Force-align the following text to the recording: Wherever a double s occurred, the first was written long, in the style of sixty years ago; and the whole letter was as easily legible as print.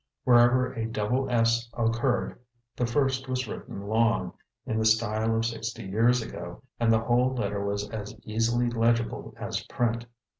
Wherever 0.23 0.73
a 0.73 0.87
double 0.87 1.29
s 1.29 1.69
occurred, 1.75 2.39
the 2.75 2.87
first 2.87 3.27
was 3.29 3.47
written 3.47 3.83
long, 3.83 4.33
in 4.65 4.79
the 4.79 4.83
style 4.85 5.35
of 5.35 5.45
sixty 5.45 5.83
years 5.83 6.23
ago; 6.23 6.63
and 6.79 6.91
the 6.91 7.01
whole 7.01 7.35
letter 7.35 7.63
was 7.63 7.87
as 7.91 8.15
easily 8.23 8.67
legible 8.67 9.35
as 9.37 9.61
print. 9.61 10.07